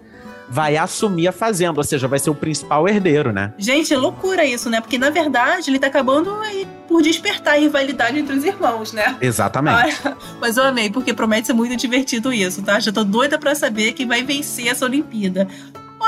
vai 0.50 0.77
assumir 0.77 1.27
a 1.27 1.31
fazenda, 1.31 1.79
ou 1.79 1.84
seja, 1.84 2.07
vai 2.07 2.19
ser 2.19 2.29
o 2.29 2.36
principal 2.36 2.88
herdeiro, 2.88 3.31
né? 3.31 3.53
Gente, 3.57 3.93
é 3.93 3.98
loucura 3.98 4.45
isso, 4.45 4.69
né? 4.69 4.79
Porque 4.79 4.98
na 4.98 5.10
verdade 5.10 5.69
ele 5.69 5.79
tá 5.79 5.88
acabando 5.88 6.31
aí 6.41 6.67
por 6.88 7.01
despertar 7.01 7.55
a 7.55 7.57
rivalidade 7.57 8.19
entre 8.19 8.36
os 8.36 8.43
irmãos, 8.43 8.93
né? 8.93 9.17
Exatamente. 9.22 9.98
Ai, 10.03 10.15
mas 10.39 10.57
eu 10.57 10.63
amei, 10.63 10.89
porque 10.89 11.13
promete 11.13 11.48
ser 11.48 11.53
muito 11.53 11.75
divertido 11.75 12.31
isso, 12.31 12.62
tá? 12.62 12.79
Já 12.79 12.91
tô 12.91 13.03
doida 13.03 13.39
pra 13.39 13.55
saber 13.55 13.93
quem 13.93 14.07
vai 14.07 14.24
vencer 14.24 14.67
essa 14.67 14.86
Olimpíada. 14.86 15.48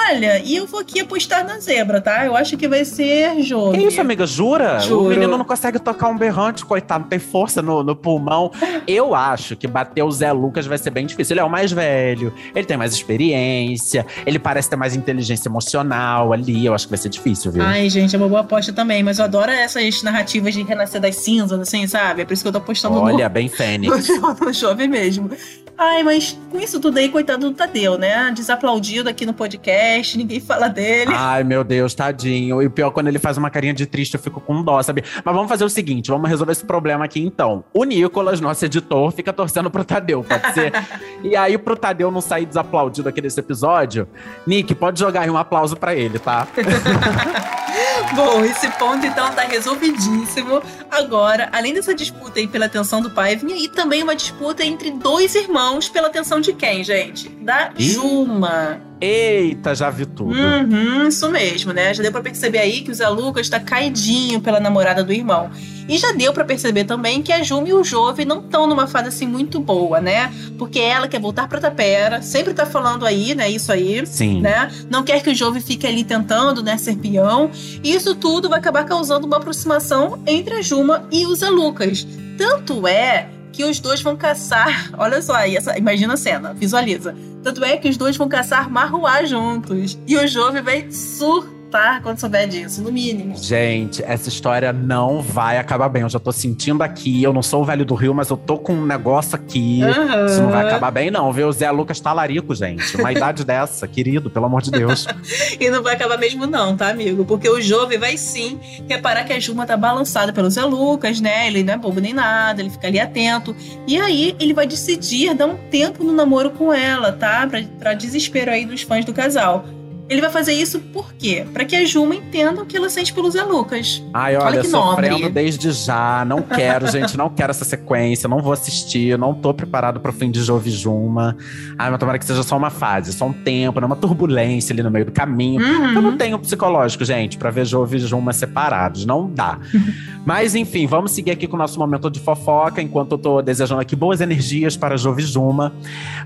Olha, 0.09 0.39
e 0.39 0.55
eu 0.55 0.67
vou 0.67 0.79
aqui 0.79 0.99
apostar 0.99 1.45
na 1.45 1.59
zebra, 1.59 1.99
tá? 1.99 2.25
Eu 2.25 2.35
acho 2.35 2.55
que 2.55 2.67
vai 2.67 2.85
ser 2.85 3.41
jogo. 3.41 3.73
Que 3.73 3.83
isso, 3.83 3.99
amiga? 3.99 4.27
Jura? 4.27 4.79
Juro. 4.79 5.05
O 5.05 5.09
menino 5.09 5.37
não 5.37 5.43
consegue 5.45 5.79
tocar 5.79 6.07
um 6.07 6.17
berrante, 6.17 6.63
coitado, 6.63 7.01
não 7.01 7.09
tem 7.09 7.19
força 7.19 7.61
no, 7.61 7.83
no 7.83 7.95
pulmão. 7.95 8.51
Eu 8.87 9.15
acho 9.15 9.55
que 9.55 9.67
bater 9.67 10.03
o 10.03 10.11
Zé 10.11 10.31
Lucas 10.31 10.65
vai 10.65 10.77
ser 10.77 10.91
bem 10.91 11.05
difícil. 11.05 11.33
Ele 11.33 11.41
é 11.41 11.43
o 11.43 11.49
mais 11.49 11.71
velho, 11.71 12.33
ele 12.55 12.65
tem 12.65 12.77
mais 12.77 12.93
experiência, 12.93 14.05
ele 14.25 14.39
parece 14.39 14.69
ter 14.69 14.75
mais 14.75 14.95
inteligência 14.95 15.49
emocional 15.49 16.31
ali. 16.31 16.65
Eu 16.65 16.73
acho 16.73 16.85
que 16.85 16.91
vai 16.91 16.99
ser 16.99 17.09
difícil, 17.09 17.51
viu? 17.51 17.63
Ai, 17.63 17.89
gente, 17.89 18.15
é 18.15 18.19
uma 18.19 18.29
boa 18.29 18.41
aposta 18.41 18.71
também, 18.71 19.03
mas 19.03 19.19
eu 19.19 19.25
adoro 19.25 19.51
essas 19.51 20.03
narrativas 20.03 20.53
de 20.53 20.63
renascer 20.63 21.01
das 21.01 21.15
cinzas, 21.17 21.59
assim, 21.59 21.87
sabe? 21.87 22.21
É 22.21 22.25
por 22.25 22.33
isso 22.33 22.43
que 22.43 22.47
eu 22.47 22.53
tô 22.53 22.59
apostando 22.59 22.97
Olha, 22.97 23.27
no, 23.27 23.33
bem 23.33 23.49
fênix. 23.49 24.07
no, 24.21 24.33
no 24.33 24.53
jovem 24.53 24.87
mesmo. 24.87 25.29
Ai, 25.77 26.01
mas 26.01 26.37
com 26.49 26.59
isso 26.59 26.79
tudo 26.79 26.97
aí, 26.97 27.07
coitado 27.07 27.49
do 27.49 27.55
Tadeu, 27.55 27.99
né? 27.99 28.31
Desaplaudido 28.33 29.07
aqui 29.07 29.27
no 29.27 29.33
podcast, 29.33 30.17
ninguém 30.17 30.39
fala 30.39 30.67
dele. 30.67 31.11
Ai, 31.15 31.43
meu 31.43 31.63
Deus, 31.63 31.93
tadinho. 31.93 32.61
E 32.61 32.65
o 32.65 32.71
pior, 32.71 32.89
quando 32.89 33.07
ele 33.07 33.19
faz 33.19 33.37
uma 33.37 33.51
carinha 33.51 33.75
de 33.75 33.85
triste, 33.85 34.15
eu 34.15 34.19
fico 34.19 34.41
com 34.41 34.63
dó, 34.63 34.81
sabe? 34.81 35.03
Mas 35.23 35.35
vamos 35.35 35.47
fazer 35.47 35.63
o 35.63 35.69
seguinte, 35.69 36.09
vamos 36.09 36.27
resolver 36.27 36.53
esse 36.53 36.65
problema 36.65 37.05
aqui 37.05 37.21
então. 37.21 37.63
O 37.71 37.83
Nicolas, 37.83 38.41
nosso 38.41 38.65
editor, 38.65 39.11
fica 39.11 39.31
torcendo 39.31 39.69
pro 39.69 39.85
Tadeu, 39.85 40.23
pode 40.23 40.53
ser? 40.53 40.73
e 41.23 41.35
aí, 41.35 41.57
pro 41.59 41.75
Tadeu 41.75 42.09
não 42.09 42.21
sair 42.21 42.47
desaplaudido 42.47 43.07
aqui 43.07 43.21
desse 43.21 43.39
episódio, 43.39 44.07
Nick, 44.47 44.73
pode 44.73 44.99
jogar 44.99 45.21
aí 45.21 45.29
um 45.29 45.37
aplauso 45.37 45.75
pra 45.75 45.95
ele, 45.95 46.17
tá? 46.17 46.47
Bom, 48.15 48.43
esse 48.43 48.69
ponto 48.71 49.05
então 49.05 49.31
tá 49.33 49.43
resolvidíssimo. 49.43 50.61
Agora, 50.89 51.49
além 51.51 51.73
dessa 51.73 51.93
disputa 51.93 52.39
aí 52.39 52.47
pela 52.47 52.65
atenção 52.65 53.01
do 53.01 53.11
pai, 53.11 53.35
vinha 53.35 53.55
aí 53.55 53.67
também 53.67 54.01
uma 54.01 54.15
disputa 54.15 54.63
entre 54.63 54.91
dois 54.91 55.35
irmãos 55.35 55.89
pela 55.89 56.07
atenção 56.07 56.39
de 56.39 56.53
quem, 56.53 56.83
gente? 56.83 57.29
Da. 57.29 57.71
Juma. 57.77 58.86
Eita, 58.99 59.75
já 59.75 59.89
vi 59.89 60.05
tudo. 60.05 60.33
Uhum, 60.33 61.07
isso 61.07 61.29
mesmo, 61.29 61.71
né? 61.71 61.93
Já 61.93 62.01
deu 62.01 62.11
pra 62.11 62.21
perceber 62.21 62.57
aí 62.59 62.81
que 62.81 62.91
o 62.91 62.95
Zé 62.95 63.07
Lucas 63.07 63.47
tá 63.47 63.59
caidinho 63.59 64.41
pela 64.41 64.59
namorada 64.59 65.03
do 65.03 65.13
irmão. 65.13 65.51
E 65.87 65.97
já 65.97 66.11
deu 66.11 66.33
pra 66.33 66.43
perceber 66.43 66.83
também 66.83 67.21
que 67.21 67.31
a 67.31 67.41
Juma 67.43 67.69
e 67.69 67.73
o 67.73 67.83
Jove 67.83 68.25
não 68.25 68.39
estão 68.39 68.67
numa 68.67 68.87
fase 68.87 69.07
assim 69.07 69.27
muito 69.27 69.59
boa, 69.59 70.01
né? 70.01 70.33
Porque 70.57 70.79
ela 70.79 71.07
quer 71.07 71.19
voltar 71.19 71.47
pra 71.47 71.61
Tapera, 71.61 72.21
sempre 72.21 72.53
tá 72.53 72.65
falando 72.65 73.05
aí, 73.05 73.33
né? 73.33 73.49
Isso 73.49 73.71
aí. 73.71 74.05
Sim. 74.05 74.41
Né? 74.41 74.69
Não 74.89 75.03
quer 75.03 75.21
que 75.21 75.29
o 75.29 75.35
Jove 75.35 75.61
fique 75.61 75.87
ali 75.87 76.03
tentando, 76.03 76.61
né, 76.61 76.77
ser 76.77 76.97
peão. 76.97 77.49
E 77.83 77.93
isso 77.93 78.15
tudo 78.15 78.49
vai 78.49 78.59
acabar 78.59 78.83
causando 78.83 79.25
uma 79.25 79.37
aproximação 79.37 80.19
entre 80.27 80.55
a 80.55 80.61
Juma 80.61 81.07
e 81.11 81.25
o 81.25 81.35
Zé 81.35 81.49
Lucas. 81.49 82.05
Tanto 82.37 82.87
é 82.87 83.29
que 83.57 83.65
os 83.65 83.79
dois 83.79 84.03
vão 84.03 84.15
caçar. 84.15 84.91
Olha 84.99 85.19
só, 85.19 85.35
essa, 85.39 85.75
imagina 85.75 86.13
a 86.13 86.17
cena, 86.17 86.53
visualiza. 86.53 87.15
Tanto 87.41 87.65
é 87.65 87.75
que 87.75 87.89
os 87.89 87.97
dois 87.97 88.15
vão 88.15 88.29
caçar 88.29 88.69
marruá 88.69 89.25
juntos. 89.25 89.97
E 90.05 90.15
o 90.15 90.27
Jove 90.27 90.61
vai 90.61 90.91
surtar 90.91 91.56
quando 92.01 92.19
souber 92.19 92.47
disso, 92.47 92.81
no 92.81 92.91
mínimo. 92.91 93.35
Gente, 93.37 94.03
essa 94.03 94.29
história 94.29 94.71
não 94.71 95.21
vai 95.21 95.57
acabar 95.57 95.89
bem. 95.89 96.01
Eu 96.03 96.09
já 96.09 96.19
tô 96.19 96.31
sentindo 96.31 96.81
aqui. 96.81 97.21
Eu 97.21 97.33
não 97.33 97.41
sou 97.41 97.61
o 97.61 97.65
velho 97.65 97.85
do 97.85 97.93
Rio, 97.93 98.13
mas 98.13 98.29
eu 98.29 98.37
tô 98.37 98.57
com 98.57 98.73
um 98.73 98.85
negócio 98.85 99.35
aqui. 99.35 99.81
Aham. 99.83 100.25
Isso 100.25 100.41
não 100.41 100.49
vai 100.51 100.65
acabar 100.65 100.91
bem, 100.91 101.11
não, 101.11 101.31
viu? 101.31 101.47
O 101.47 101.51
Zé 101.51 101.69
Lucas 101.71 101.99
tá 101.99 102.13
larico, 102.13 102.55
gente. 102.55 102.95
Uma 102.97 103.11
idade 103.11 103.43
dessa, 103.45 103.87
querido, 103.87 104.29
pelo 104.29 104.45
amor 104.45 104.61
de 104.61 104.71
Deus. 104.71 105.05
E 105.59 105.69
não 105.69 105.81
vai 105.81 105.95
acabar 105.95 106.17
mesmo, 106.17 106.45
não, 106.45 106.75
tá, 106.75 106.89
amigo? 106.89 107.25
Porque 107.25 107.49
o 107.49 107.59
Jove 107.61 107.97
vai 107.97 108.17
sim 108.17 108.59
reparar 108.87 109.23
que 109.23 109.33
a 109.33 109.39
Juma 109.39 109.65
tá 109.65 109.75
balançada 109.75 110.31
pelo 110.31 110.49
Zé 110.49 110.63
Lucas, 110.63 111.19
né? 111.19 111.47
Ele 111.47 111.63
não 111.63 111.73
é 111.73 111.77
bobo 111.77 111.99
nem 111.99 112.13
nada, 112.13 112.61
ele 112.61 112.69
fica 112.69 112.87
ali 112.87 112.99
atento. 112.99 113.55
E 113.87 113.99
aí 113.99 114.35
ele 114.39 114.53
vai 114.53 114.67
decidir 114.67 115.33
dar 115.33 115.47
um 115.47 115.55
tempo 115.69 116.03
no 116.03 116.13
namoro 116.13 116.51
com 116.51 116.71
ela, 116.71 117.11
tá? 117.11 117.47
Pra, 117.47 117.61
pra 117.79 117.93
desespero 117.93 118.51
aí 118.51 118.65
dos 118.65 118.81
fãs 118.81 119.05
do 119.05 119.13
casal. 119.13 119.65
Ele 120.09 120.21
vai 120.21 120.29
fazer 120.29 120.53
isso 120.53 120.79
por 120.79 121.13
quê? 121.13 121.45
Pra 121.53 121.65
que 121.65 121.75
a 121.75 121.85
Juma 121.85 122.15
entenda 122.15 122.61
o 122.61 122.65
que 122.65 122.77
ela 122.77 122.89
sente 122.89 123.13
pelo 123.13 123.29
Zé 123.29 123.43
Lucas. 123.43 124.01
Ai, 124.13 124.35
olha, 124.37 124.45
Olha 124.45 124.61
que 124.61 124.67
nobre. 124.69 125.09
sofrendo 125.09 125.29
desde 125.33 125.71
já. 125.71 126.23
Não 126.25 126.41
quero, 126.41 126.87
gente, 126.91 127.17
não 127.17 127.29
quero 127.29 127.51
essa 127.51 127.65
sequência. 127.65 128.29
Não 128.29 128.41
vou 128.41 128.53
assistir. 128.53 129.17
Não 129.17 129.33
tô 129.33 129.53
preparado 129.53 129.99
pro 129.99 130.13
fim 130.13 130.31
de 130.31 130.41
Jove 130.41 130.69
e 130.69 130.73
Juma. 130.73 131.35
Ai, 131.77 131.89
mas 131.91 131.99
tomara 131.99 132.17
que 132.17 132.25
seja 132.25 132.41
só 132.43 132.55
uma 132.55 132.69
fase, 132.69 133.11
só 133.11 133.25
um 133.25 133.33
tempo, 133.33 133.79
né? 133.81 133.85
Uma 133.85 133.95
turbulência 133.97 134.73
ali 134.73 134.81
no 134.81 134.89
meio 134.89 135.05
do 135.05 135.11
caminho. 135.11 135.61
Uhum. 135.61 135.93
Eu 135.93 136.01
não 136.01 136.17
tenho 136.17 136.39
psicológico, 136.39 137.03
gente, 137.03 137.37
pra 137.37 137.49
ver 137.49 137.65
Jove 137.65 137.97
e 137.97 137.99
Juma 137.99 138.31
separados. 138.31 139.05
Não 139.05 139.29
dá. 139.29 139.59
Mas, 140.27 140.55
enfim, 140.55 140.85
vamos 140.85 141.11
seguir 141.11 141.31
aqui 141.31 141.47
com 141.47 141.55
o 141.55 141.57
nosso 141.57 141.79
momento 141.79 142.11
de 142.11 142.19
fofoca, 142.19 142.81
enquanto 142.81 143.13
eu 143.13 143.17
tô 143.17 143.41
desejando 143.41 143.79
aqui 143.79 143.95
boas 143.95 144.19
energias 144.19 144.75
para 144.75 144.97
Jove 144.97 145.23
e 145.23 145.25
Juma. 145.25 145.71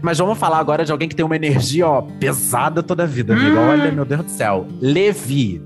Mas 0.02 0.18
vamos 0.18 0.40
falar 0.40 0.58
agora 0.58 0.84
de 0.84 0.92
alguém 0.92 1.08
que 1.08 1.16
tem 1.16 1.24
uma 1.24 1.36
energia, 1.36 1.88
ó, 1.88 2.02
pesada 2.02 2.82
toda 2.82 3.04
a 3.04 3.06
vida, 3.06 3.34
amiga. 3.34 3.60
Hum. 3.60 3.70
Olha, 3.70 3.92
meu 3.92 4.04
Deus 4.04 4.24
do 4.24 4.32
céu. 4.32 4.66
Levi. 4.82 5.62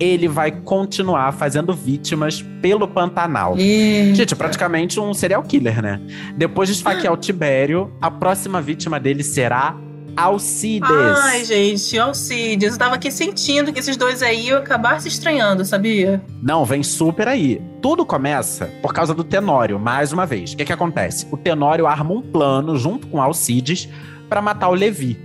Ele 0.00 0.26
vai 0.26 0.50
continuar 0.50 1.30
fazendo 1.32 1.72
vítimas 1.72 2.44
pelo 2.60 2.88
Pantanal. 2.88 3.56
Eita. 3.56 4.16
Gente, 4.16 4.34
é 4.34 4.36
praticamente 4.36 4.98
um 4.98 5.14
serial 5.14 5.44
killer, 5.44 5.80
né? 5.80 6.00
Depois 6.36 6.68
de 6.68 6.74
esfaquear 6.74 7.12
o 7.12 7.16
Tibério, 7.16 7.92
a 8.00 8.10
próxima 8.10 8.60
vítima 8.60 8.98
dele 8.98 9.22
será 9.22 9.76
Alcides. 10.18 10.90
Ai, 10.90 11.44
gente, 11.44 11.96
Alcides. 11.96 12.72
Eu 12.72 12.78
tava 12.78 12.96
aqui 12.96 13.08
sentindo 13.08 13.72
que 13.72 13.78
esses 13.78 13.96
dois 13.96 14.20
aí 14.20 14.48
iam 14.48 14.58
acabar 14.58 15.00
se 15.00 15.06
estranhando, 15.06 15.64
sabia? 15.64 16.20
Não, 16.42 16.64
vem 16.64 16.82
super 16.82 17.28
aí. 17.28 17.62
Tudo 17.80 18.04
começa 18.04 18.66
por 18.82 18.92
causa 18.92 19.14
do 19.14 19.22
Tenório, 19.22 19.78
mais 19.78 20.12
uma 20.12 20.26
vez. 20.26 20.52
O 20.52 20.56
que 20.56 20.64
que 20.64 20.72
acontece? 20.72 21.26
O 21.30 21.36
Tenório 21.36 21.86
arma 21.86 22.12
um 22.12 22.20
plano 22.20 22.76
junto 22.76 23.06
com 23.06 23.22
Alcides 23.22 23.88
pra 24.28 24.42
matar 24.42 24.68
o 24.70 24.74
Levi. 24.74 25.16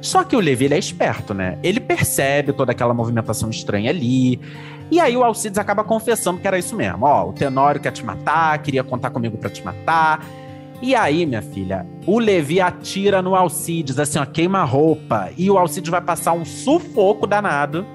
Só 0.00 0.22
que 0.22 0.36
o 0.36 0.40
Levi 0.40 0.66
ele 0.66 0.74
é 0.74 0.78
esperto, 0.78 1.34
né? 1.34 1.58
Ele 1.60 1.80
percebe 1.80 2.52
toda 2.52 2.70
aquela 2.70 2.94
movimentação 2.94 3.50
estranha 3.50 3.90
ali. 3.90 4.40
E 4.92 5.00
aí 5.00 5.16
o 5.16 5.24
Alcides 5.24 5.58
acaba 5.58 5.82
confessando 5.82 6.40
que 6.40 6.46
era 6.46 6.56
isso 6.56 6.76
mesmo. 6.76 7.04
Ó, 7.04 7.30
o 7.30 7.32
Tenório 7.32 7.80
quer 7.80 7.90
te 7.90 8.04
matar, 8.04 8.56
queria 8.62 8.84
contar 8.84 9.10
comigo 9.10 9.36
pra 9.36 9.50
te 9.50 9.64
matar. 9.64 10.24
E 10.82 10.94
aí, 10.94 11.24
minha 11.24 11.42
filha, 11.42 11.86
o 12.06 12.18
Levi 12.18 12.60
atira 12.60 13.22
no 13.22 13.34
Alcides, 13.34 13.98
assim, 13.98 14.18
ó, 14.18 14.26
queima 14.26 14.62
roupa. 14.62 15.30
E 15.36 15.50
o 15.50 15.56
Alcides 15.56 15.90
vai 15.90 16.00
passar 16.00 16.32
um 16.32 16.44
sufoco 16.44 17.26
danado. 17.26 17.86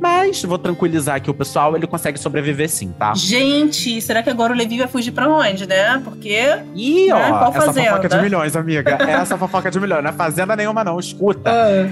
Mas 0.00 0.42
vou 0.42 0.56
tranquilizar 0.56 1.16
aqui 1.16 1.30
o 1.30 1.34
pessoal, 1.34 1.76
ele 1.76 1.86
consegue 1.86 2.18
sobreviver 2.18 2.68
sim, 2.70 2.92
tá? 2.98 3.12
Gente, 3.14 4.00
será 4.00 4.22
que 4.22 4.30
agora 4.30 4.52
o 4.52 4.56
Levi 4.56 4.78
vai 4.78 4.88
fugir 4.88 5.12
pra 5.12 5.28
onde, 5.28 5.66
né? 5.66 6.00
Porque. 6.02 6.40
E, 6.74 7.12
ó, 7.12 7.18
Né? 7.18 7.28
Qual 7.28 7.50
essa 7.50 7.60
fazenda? 7.66 7.90
fofoca 7.90 8.08
de 8.08 8.22
milhões, 8.22 8.56
amiga. 8.56 8.98
Essa 9.20 9.36
fofoca 9.36 9.70
de 9.70 9.78
milhões. 9.78 10.02
Não 10.02 10.10
é 10.10 10.12
fazenda 10.12 10.56
nenhuma, 10.56 10.82
não. 10.82 10.98
Escuta. 10.98 11.50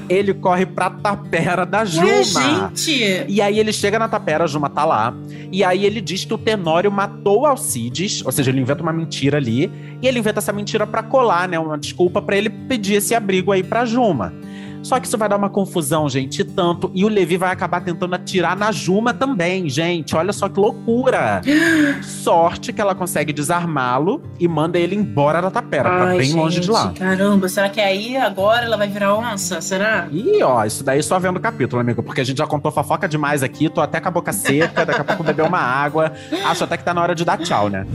Ele 0.08 0.32
corre 0.32 0.64
pra 0.64 0.88
tapera 0.88 1.66
da 1.66 1.84
Juma. 1.84 2.06
Ué, 2.06 2.22
gente! 2.24 3.24
E 3.28 3.42
aí 3.42 3.58
ele 3.58 3.72
chega 3.72 3.98
na 3.98 4.08
tapera, 4.08 4.44
a 4.44 4.46
Juma 4.46 4.70
tá 4.70 4.84
lá. 4.84 5.14
E 5.52 5.62
aí 5.62 5.84
ele 5.84 6.00
diz 6.00 6.24
que 6.24 6.32
o 6.32 6.38
Tenório 6.38 6.90
matou 6.90 7.44
Alcides. 7.44 8.24
Ou 8.24 8.32
seja, 8.32 8.50
ele 8.50 8.60
inventa 8.60 8.82
uma 8.82 8.92
mentira 8.92 9.36
ali. 9.36 9.70
E 10.00 10.06
ele 10.08 10.18
inventa 10.18 10.38
essa 10.38 10.52
mentira 10.52 10.86
pra 10.86 11.02
colar, 11.02 11.48
né? 11.48 11.58
Uma 11.58 11.76
desculpa 11.76 12.22
pra 12.22 12.36
ele 12.36 12.48
pedir 12.48 12.94
esse 12.94 13.14
abrigo 13.14 13.52
aí 13.52 13.62
pra 13.62 13.84
Juma. 13.84 14.32
Só 14.82 14.98
que 14.98 15.06
isso 15.06 15.18
vai 15.18 15.28
dar 15.28 15.36
uma 15.36 15.50
confusão, 15.50 16.08
gente, 16.08 16.40
e 16.40 16.44
tanto. 16.44 16.90
E 16.94 17.04
o 17.04 17.08
Levi 17.08 17.36
vai 17.36 17.52
acabar 17.52 17.80
tentando 17.80 18.14
atirar 18.14 18.56
na 18.56 18.72
Juma 18.72 19.12
também, 19.12 19.68
gente. 19.68 20.16
Olha 20.16 20.32
só 20.32 20.48
que 20.48 20.58
loucura. 20.58 21.42
Sorte 22.02 22.72
que 22.72 22.80
ela 22.80 22.94
consegue 22.94 23.32
desarmá-lo 23.32 24.22
e 24.38 24.46
manda 24.48 24.78
ele 24.78 24.94
embora 24.94 25.40
da 25.40 25.50
tapera, 25.50 25.88
pra 25.88 26.04
Ai, 26.08 26.18
bem 26.18 26.32
longe 26.32 26.60
de 26.60 26.66
gente, 26.66 26.72
lá. 26.74 26.92
Caramba, 26.92 27.48
será 27.48 27.68
que 27.68 27.80
aí 27.80 28.16
agora 28.16 28.64
ela 28.64 28.76
vai 28.76 28.88
virar 28.88 29.14
onça? 29.14 29.60
Será? 29.60 30.08
E 30.10 30.42
ó, 30.42 30.64
isso 30.64 30.82
daí 30.84 31.02
só 31.02 31.18
vendo 31.18 31.36
o 31.36 31.40
capítulo, 31.40 31.80
amigo, 31.80 32.02
porque 32.02 32.20
a 32.20 32.24
gente 32.24 32.38
já 32.38 32.46
contou 32.46 32.70
fofoca 32.70 33.08
demais 33.08 33.42
aqui, 33.42 33.68
tô 33.68 33.80
até 33.80 34.00
com 34.00 34.08
a 34.08 34.10
boca 34.10 34.32
seca, 34.32 34.84
daqui 34.86 35.00
a 35.00 35.04
pouco 35.04 35.22
beber 35.22 35.44
uma 35.46 35.60
água. 35.60 36.12
Acho 36.44 36.64
até 36.64 36.76
que 36.76 36.84
tá 36.84 36.94
na 36.94 37.02
hora 37.02 37.14
de 37.14 37.24
dar 37.24 37.38
tchau, 37.38 37.68
né? 37.68 37.86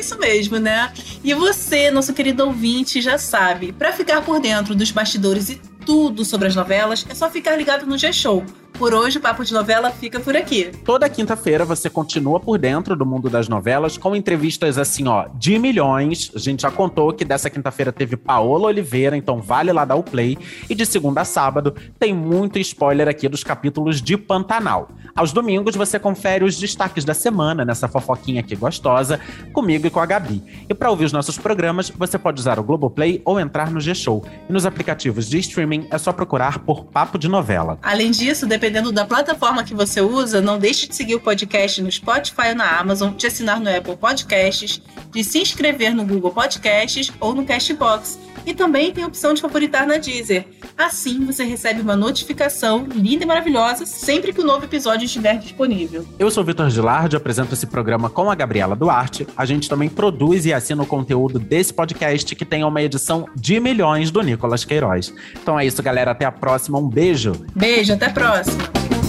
Isso 0.00 0.18
mesmo, 0.18 0.58
né? 0.58 0.90
E 1.22 1.34
você, 1.34 1.90
nosso 1.90 2.14
querido 2.14 2.44
ouvinte, 2.46 3.02
já 3.02 3.18
sabe, 3.18 3.70
pra 3.70 3.92
ficar 3.92 4.22
por 4.22 4.40
dentro 4.40 4.74
dos 4.74 4.90
bastidores 4.90 5.50
e 5.50 5.60
tudo 5.84 6.24
sobre 6.24 6.48
as 6.48 6.56
novelas, 6.56 7.06
é 7.08 7.14
só 7.14 7.30
ficar 7.30 7.54
ligado 7.54 7.86
no 7.86 7.98
G-Show. 7.98 8.44
Por 8.80 8.94
hoje, 8.94 9.18
o 9.18 9.20
Papo 9.20 9.44
de 9.44 9.52
Novela 9.52 9.90
fica 9.90 10.18
por 10.18 10.34
aqui. 10.34 10.70
Toda 10.86 11.06
quinta-feira 11.06 11.66
você 11.66 11.90
continua 11.90 12.40
por 12.40 12.56
dentro 12.56 12.96
do 12.96 13.04
mundo 13.04 13.28
das 13.28 13.46
novelas 13.46 13.98
com 13.98 14.16
entrevistas 14.16 14.78
assim, 14.78 15.06
ó, 15.06 15.28
de 15.34 15.58
milhões. 15.58 16.32
A 16.34 16.38
gente 16.38 16.62
já 16.62 16.70
contou 16.70 17.12
que 17.12 17.22
dessa 17.22 17.50
quinta-feira 17.50 17.92
teve 17.92 18.16
Paola 18.16 18.68
Oliveira, 18.68 19.18
então 19.18 19.38
vale 19.38 19.70
lá 19.70 19.84
dar 19.84 19.96
o 19.96 20.02
play. 20.02 20.38
E 20.66 20.74
de 20.74 20.86
segunda 20.86 21.20
a 21.20 21.24
sábado 21.26 21.74
tem 21.98 22.14
muito 22.14 22.58
spoiler 22.58 23.06
aqui 23.06 23.28
dos 23.28 23.44
capítulos 23.44 24.00
de 24.00 24.16
Pantanal. 24.16 24.88
Aos 25.14 25.30
domingos 25.30 25.76
você 25.76 25.98
confere 25.98 26.42
os 26.42 26.56
destaques 26.58 27.04
da 27.04 27.12
semana 27.12 27.66
nessa 27.66 27.86
fofoquinha 27.86 28.40
aqui 28.40 28.56
gostosa, 28.56 29.20
comigo 29.52 29.86
e 29.86 29.90
com 29.90 30.00
a 30.00 30.06
Gabi. 30.06 30.42
E 30.70 30.72
para 30.72 30.88
ouvir 30.88 31.04
os 31.04 31.12
nossos 31.12 31.36
programas, 31.36 31.90
você 31.90 32.18
pode 32.18 32.40
usar 32.40 32.58
o 32.58 32.62
Globoplay 32.62 33.20
ou 33.26 33.38
entrar 33.38 33.70
no 33.70 33.78
G-Show. 33.78 34.24
E 34.48 34.50
nos 34.50 34.64
aplicativos 34.64 35.28
de 35.28 35.38
streaming 35.38 35.86
é 35.90 35.98
só 35.98 36.14
procurar 36.14 36.60
por 36.60 36.86
Papo 36.86 37.18
de 37.18 37.28
Novela. 37.28 37.78
Além 37.82 38.10
disso, 38.10 38.46
dependendo 38.46 38.69
da 38.92 39.04
plataforma 39.04 39.64
que 39.64 39.74
você 39.74 40.00
usa, 40.00 40.40
não 40.40 40.58
deixe 40.58 40.86
de 40.86 40.94
seguir 40.94 41.14
o 41.14 41.20
podcast 41.20 41.82
no 41.82 41.90
Spotify 41.90 42.50
ou 42.50 42.54
na 42.54 42.78
Amazon, 42.78 43.14
de 43.14 43.26
assinar 43.26 43.60
no 43.60 43.68
Apple 43.68 43.96
Podcasts, 43.96 44.80
de 45.12 45.24
se 45.24 45.38
inscrever 45.38 45.94
no 45.94 46.04
Google 46.04 46.30
Podcasts 46.30 47.12
ou 47.20 47.34
no 47.34 47.44
Castbox. 47.44 48.18
E 48.46 48.54
também 48.54 48.92
tem 48.92 49.04
a 49.04 49.06
opção 49.06 49.34
de 49.34 49.40
favoritar 49.40 49.86
na 49.86 49.96
Deezer. 49.96 50.46
Assim 50.76 51.24
você 51.24 51.44
recebe 51.44 51.80
uma 51.80 51.94
notificação 51.94 52.86
linda 52.94 53.24
e 53.24 53.26
maravilhosa 53.26 53.84
sempre 53.84 54.32
que 54.32 54.40
o 54.40 54.44
novo 54.44 54.64
episódio 54.64 55.04
estiver 55.04 55.38
disponível. 55.38 56.06
Eu 56.18 56.30
sou 56.30 56.42
o 56.42 56.46
Vitor 56.46 56.70
Gilardi, 56.70 57.16
apresento 57.16 57.54
esse 57.54 57.66
programa 57.66 58.08
com 58.08 58.30
a 58.30 58.34
Gabriela 58.34 58.74
Duarte. 58.74 59.26
A 59.36 59.44
gente 59.44 59.68
também 59.68 59.88
produz 59.88 60.46
e 60.46 60.52
assina 60.52 60.82
o 60.82 60.86
conteúdo 60.86 61.38
desse 61.38 61.72
podcast 61.72 62.34
que 62.34 62.44
tem 62.44 62.64
uma 62.64 62.80
edição 62.80 63.26
de 63.36 63.60
milhões 63.60 64.10
do 64.10 64.22
Nicolas 64.22 64.64
Queiroz. 64.64 65.12
Então 65.40 65.58
é 65.58 65.66
isso, 65.66 65.82
galera. 65.82 66.12
Até 66.12 66.24
a 66.24 66.32
próxima. 66.32 66.78
Um 66.78 66.88
beijo. 66.88 67.32
Beijo, 67.54 67.92
até 67.92 68.06
a 68.06 68.10
próxima! 68.10 68.99